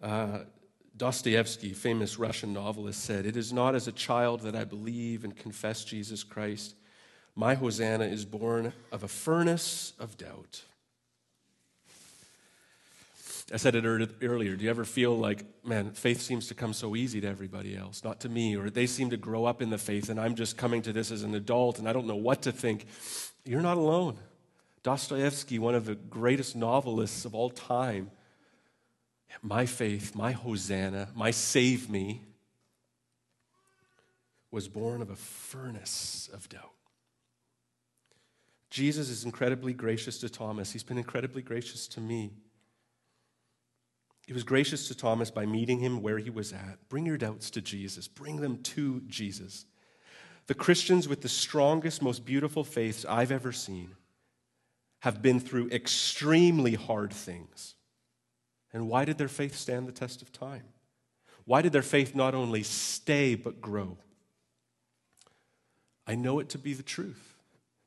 [0.00, 0.40] Uh,
[0.96, 5.36] Dostoevsky, famous Russian novelist, said, It is not as a child that I believe and
[5.36, 6.74] confess Jesus Christ.
[7.36, 10.62] My Hosanna is born of a furnace of doubt.
[13.52, 14.56] I said it earlier.
[14.56, 18.04] Do you ever feel like, man, faith seems to come so easy to everybody else,
[18.04, 20.58] not to me, or they seem to grow up in the faith and I'm just
[20.58, 22.86] coming to this as an adult and I don't know what to think?
[23.48, 24.18] You're not alone.
[24.82, 28.10] Dostoevsky, one of the greatest novelists of all time,
[29.40, 32.26] my faith, my Hosanna, my save me,
[34.50, 36.74] was born of a furnace of doubt.
[38.68, 40.70] Jesus is incredibly gracious to Thomas.
[40.70, 42.32] He's been incredibly gracious to me.
[44.26, 46.86] He was gracious to Thomas by meeting him where he was at.
[46.90, 49.64] Bring your doubts to Jesus, bring them to Jesus.
[50.48, 53.90] The Christians with the strongest, most beautiful faiths I've ever seen
[55.00, 57.74] have been through extremely hard things.
[58.72, 60.64] And why did their faith stand the test of time?
[61.44, 63.98] Why did their faith not only stay but grow?
[66.06, 67.36] I know it to be the truth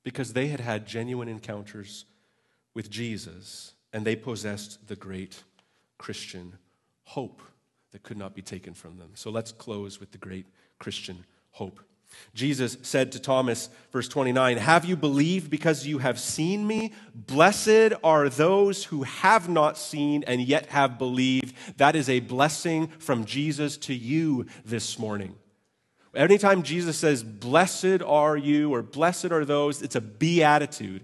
[0.03, 2.05] because they had had genuine encounters
[2.76, 5.43] with Jesus and they possessed the great
[5.97, 6.53] Christian
[7.05, 7.41] hope
[7.91, 9.12] that could not be taken from them.
[9.16, 10.45] So let's close with the great
[10.78, 11.82] Christian hope.
[12.34, 16.93] Jesus said to Thomas, verse 29, Have you believed because you have seen me?
[17.14, 21.55] Blessed are those who have not seen and yet have believed.
[21.78, 25.36] That is a blessing from Jesus to you this morning.
[26.16, 31.03] Anytime Jesus says, Blessed are you, or blessed are those, it's a beatitude.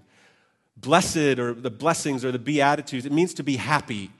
[0.76, 4.10] Blessed, or the blessings, or the beatitudes, it means to be happy.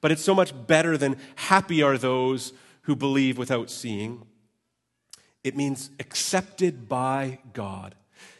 [0.00, 4.22] But it's so much better than happy are those who believe without seeing.
[5.44, 7.94] It means accepted by God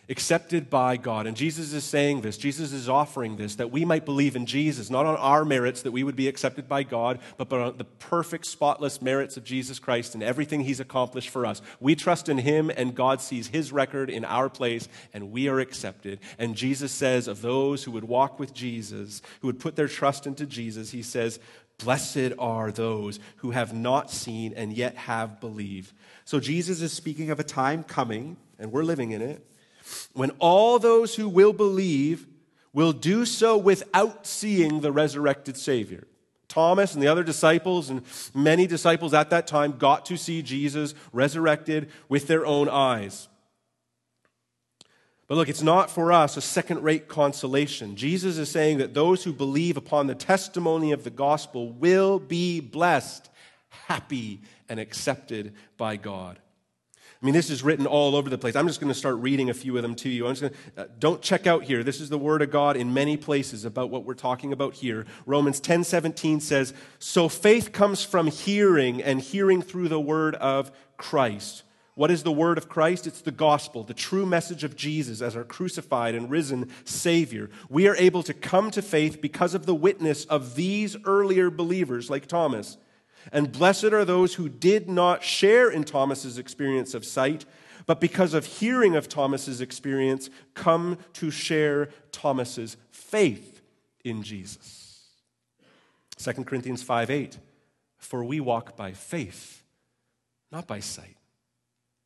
[0.09, 1.27] accepted by God.
[1.27, 4.91] And Jesus is saying this, Jesus is offering this, that we might believe in Jesus,
[4.91, 8.47] not on our merits that we would be accepted by God, but on the perfect,
[8.47, 11.63] spotless merits of Jesus Christ and everything he's accomplished for us.
[11.81, 15.61] We trust in him, and God sees his record in our place, and we are
[15.61, 16.21] accepted.
[16.39, 20.27] And Jesus says of those who would walk with Jesus, who would put their trust
[20.27, 21.39] into Jesus, he says,
[21.79, 25.93] Blessed are those who have not seen and yet have believed.
[26.25, 29.47] So Jesus is speaking of a time coming, and we're living in it
[30.15, 32.27] when all those who will believe
[32.73, 36.07] will do so without seeing the resurrected Savior.
[36.49, 38.03] Thomas and the other disciples, and
[38.35, 43.29] many disciples at that time, got to see Jesus resurrected with their own eyes.
[45.27, 47.97] But look, it's not for us a second rate consolation.
[47.97, 52.61] Jesus is saying that those who believe upon the testimony of the gospel will be
[52.61, 53.31] blessed,
[53.87, 56.39] happy, and accepted by God.
[57.25, 58.55] I mean, this is written all over the place.
[58.55, 60.27] I'm just going to start reading a few of them to you.
[60.27, 61.83] I'm just going to, uh, don't check out here.
[61.83, 65.07] This is the word of God in many places about what we're talking about here.
[65.25, 70.71] Romans 10 17 says, So faith comes from hearing, and hearing through the word of
[70.99, 71.63] Christ.
[71.95, 73.07] What is the word of Christ?
[73.07, 77.49] It's the gospel, the true message of Jesus as our crucified and risen Savior.
[77.71, 82.11] We are able to come to faith because of the witness of these earlier believers,
[82.11, 82.77] like Thomas.
[83.33, 87.45] And blessed are those who did not share in Thomas's experience of sight,
[87.87, 93.63] but because of hearing of Thomas's experience, come to share Thomas's faith
[94.05, 95.09] in Jesus.
[96.19, 97.39] 2 Corinthians 5 8.
[97.99, 99.63] For we walk by faith,
[100.53, 101.17] not by sight.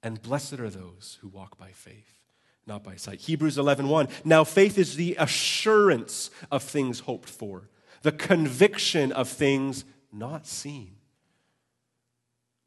[0.03, 2.21] And blessed are those who walk by faith,
[2.66, 3.21] not by sight.
[3.21, 4.09] Hebrews 11 1.
[4.25, 7.69] Now faith is the assurance of things hoped for,
[8.03, 10.98] the conviction of things not seen.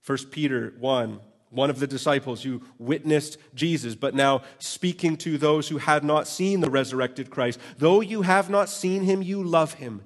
[0.05, 5.67] 1 Peter 1, one of the disciples who witnessed Jesus, but now speaking to those
[5.67, 7.59] who had not seen the resurrected Christ.
[7.77, 10.01] Though you have not seen him, you love him.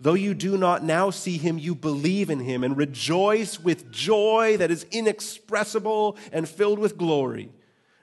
[0.00, 4.56] Though you do not now see him, you believe in him and rejoice with joy
[4.58, 7.50] that is inexpressible and filled with glory,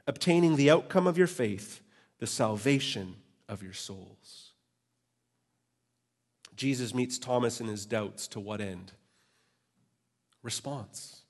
[0.07, 1.81] obtaining the outcome of your faith,
[2.19, 3.15] the salvation
[3.47, 4.51] of your souls.
[6.55, 8.93] Jesus meets Thomas in his doubts to what end?
[10.43, 11.24] Response.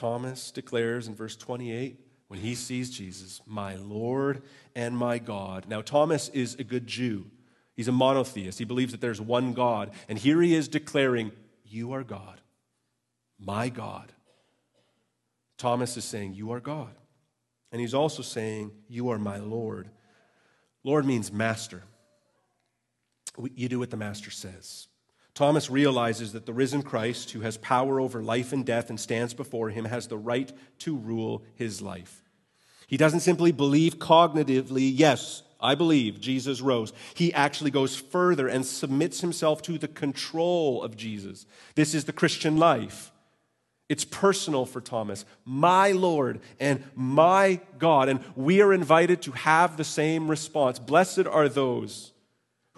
[0.00, 4.40] Thomas declares in verse 28 when he sees Jesus, my Lord
[4.74, 5.66] and my God.
[5.68, 7.26] Now, Thomas is a good Jew.
[7.76, 8.58] He's a monotheist.
[8.58, 9.90] He believes that there's one God.
[10.08, 11.32] And here he is declaring,
[11.66, 12.40] You are God,
[13.38, 14.10] my God.
[15.58, 16.94] Thomas is saying, You are God.
[17.70, 19.90] And he's also saying, You are my Lord.
[20.82, 21.82] Lord means master.
[23.54, 24.88] You do what the master says.
[25.34, 29.32] Thomas realizes that the risen Christ, who has power over life and death and stands
[29.32, 32.22] before him, has the right to rule his life.
[32.86, 36.92] He doesn't simply believe cognitively, yes, I believe Jesus rose.
[37.14, 41.46] He actually goes further and submits himself to the control of Jesus.
[41.74, 43.12] This is the Christian life.
[43.88, 48.08] It's personal for Thomas, my Lord and my God.
[48.08, 50.78] And we are invited to have the same response.
[50.78, 52.12] Blessed are those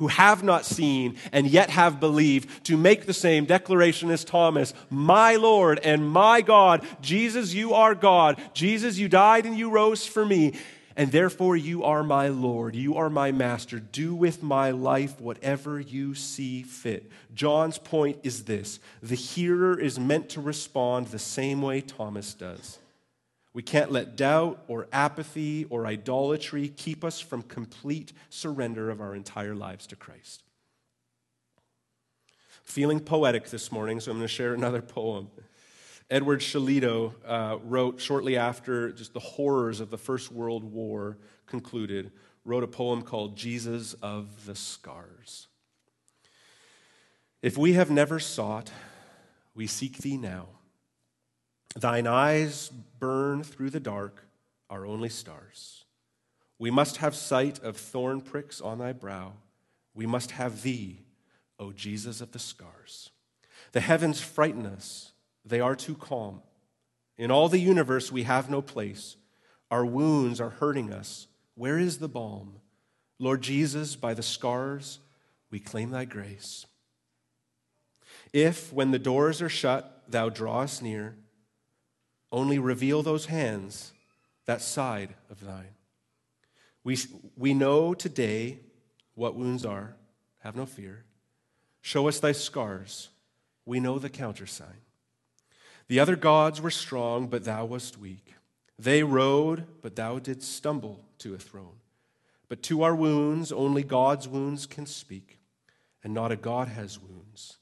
[0.03, 4.74] who have not seen and yet have believed to make the same declaration as Thomas
[4.90, 8.42] My Lord and my God, Jesus, you are God.
[8.53, 10.55] Jesus, you died and you rose for me.
[10.96, 12.74] And therefore, you are my Lord.
[12.74, 13.78] You are my master.
[13.78, 17.09] Do with my life whatever you see fit.
[17.32, 22.78] John's point is this the hearer is meant to respond the same way Thomas does.
[23.55, 29.14] We can't let doubt or apathy or idolatry keep us from complete surrender of our
[29.14, 30.42] entire lives to Christ.
[32.62, 35.28] Feeling poetic this morning, so I'm going to share another poem.
[36.11, 42.12] Edward Shillito uh, wrote shortly after just the horrors of the First World War concluded,
[42.44, 45.48] wrote a poem called Jesus of the Scars.
[47.42, 48.70] If we have never sought,
[49.55, 50.48] we seek thee now.
[51.74, 52.70] Thine eyes
[53.03, 54.28] burn through the dark,
[54.70, 55.84] our only stars.
[56.57, 59.32] We must have sight of thorn pricks on thy brow.
[59.92, 61.00] We must have thee,
[61.59, 63.11] O Jesus of the scars.
[63.72, 65.11] The heavens frighten us,
[65.44, 66.42] they are too calm.
[67.18, 69.16] In all the universe, we have no place.
[69.68, 71.26] Our wounds are hurting us.
[71.57, 72.61] Where is the balm?
[73.18, 75.00] Lord Jesus, by the scars,
[75.50, 76.66] we claim thy grace.
[78.32, 81.16] If, when the doors are shut, thou draw us near,
[82.33, 83.93] only reveal those hands,
[84.47, 85.74] that side of thine.
[86.83, 86.99] We,
[87.37, 88.59] we know today
[89.14, 89.95] what wounds are.
[90.41, 91.05] Have no fear.
[91.83, 93.11] Show us thy scars.
[93.64, 94.80] We know the countersign.
[95.89, 98.35] The other gods were strong, but thou wast weak.
[98.78, 101.76] They rode, but thou didst stumble to a throne.
[102.49, 105.39] But to our wounds, only God's wounds can speak,
[106.03, 107.59] and not a God has wounds,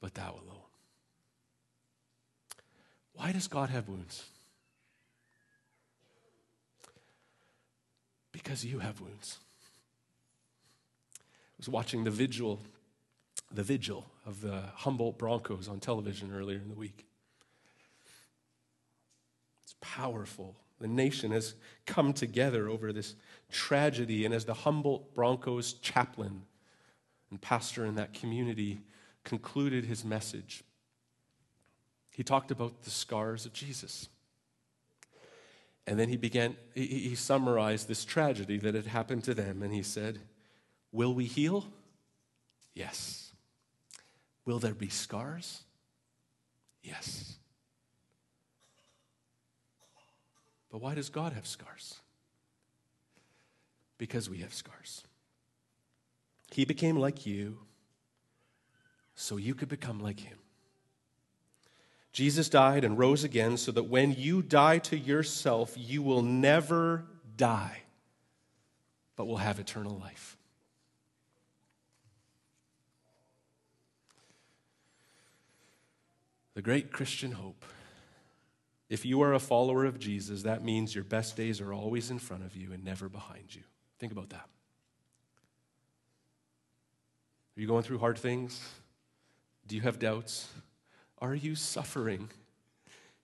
[0.00, 0.51] but thou alone.
[3.22, 4.24] Why does God have wounds?
[8.32, 9.38] Because you have wounds.
[11.16, 11.22] I
[11.56, 12.58] was watching the vigil,
[13.54, 17.06] the vigil of the Humboldt Broncos on television earlier in the week.
[19.62, 20.56] It's powerful.
[20.80, 21.54] The nation has
[21.86, 23.14] come together over this
[23.52, 26.42] tragedy, and as the Humboldt Broncos chaplain
[27.30, 28.80] and pastor in that community
[29.22, 30.64] concluded his message,
[32.12, 34.08] he talked about the scars of Jesus.
[35.86, 39.72] And then he began, he, he, summarized this tragedy that had happened to them, and
[39.72, 40.20] he said,
[40.92, 41.66] Will we heal?
[42.74, 43.32] Yes.
[44.44, 45.62] Will there be scars?
[46.82, 47.36] Yes.
[50.70, 52.00] But why does God have scars?
[53.98, 55.02] Because we have scars.
[56.52, 57.58] He became like you
[59.14, 60.38] so you could become like him.
[62.12, 67.04] Jesus died and rose again so that when you die to yourself, you will never
[67.36, 67.82] die,
[69.16, 70.36] but will have eternal life.
[76.54, 77.64] The great Christian hope.
[78.90, 82.18] If you are a follower of Jesus, that means your best days are always in
[82.18, 83.62] front of you and never behind you.
[83.98, 84.46] Think about that.
[87.56, 88.62] Are you going through hard things?
[89.66, 90.48] Do you have doubts?
[91.22, 92.30] Are you suffering?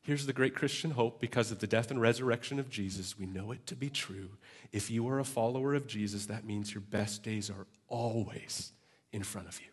[0.02, 3.18] Here's the great Christian hope because of the death and resurrection of Jesus.
[3.18, 4.30] We know it to be true.
[4.72, 8.72] If you are a follower of Jesus, that means your best days are always
[9.12, 9.66] in front of you,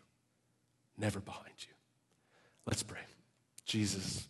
[0.98, 1.72] never behind you.
[2.66, 2.98] Let's pray.
[3.64, 4.26] Jesus,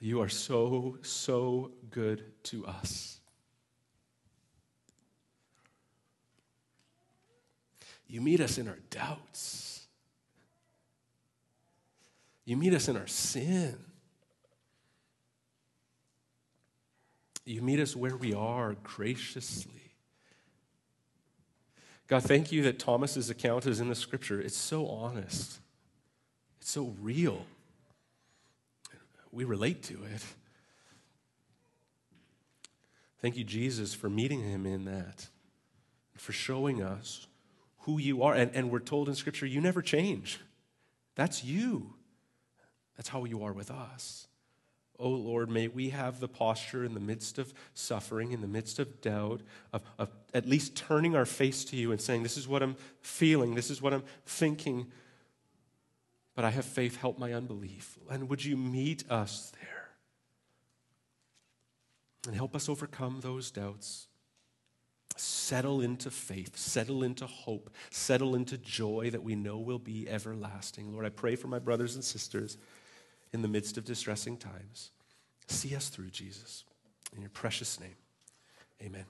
[0.00, 3.20] you are so, so good to us.
[8.08, 9.85] You meet us in our doubts.
[12.46, 13.76] You meet us in our sin.
[17.44, 19.72] You meet us where we are graciously.
[22.06, 24.40] God, thank you that Thomas's account is in the scripture.
[24.40, 25.58] It's so honest,
[26.60, 27.44] it's so real.
[29.32, 30.24] We relate to it.
[33.20, 35.26] Thank you, Jesus, for meeting him in that,
[36.14, 37.26] for showing us
[37.80, 38.34] who you are.
[38.34, 40.40] And, and we're told in Scripture, you never change.
[41.16, 41.95] That's you.
[42.96, 44.26] That's how you are with us.
[44.98, 48.78] Oh Lord, may we have the posture in the midst of suffering, in the midst
[48.78, 49.42] of doubt,
[49.72, 52.76] of, of at least turning our face to you and saying, This is what I'm
[53.02, 54.86] feeling, this is what I'm thinking,
[56.34, 57.98] but I have faith, help my unbelief.
[58.10, 59.88] And would you meet us there
[62.26, 64.06] and help us overcome those doubts?
[65.18, 70.92] Settle into faith, settle into hope, settle into joy that we know will be everlasting.
[70.92, 72.58] Lord, I pray for my brothers and sisters
[73.36, 74.92] in the midst of distressing times.
[75.46, 76.64] See us through, Jesus.
[77.14, 77.96] In your precious name,
[78.82, 79.04] amen.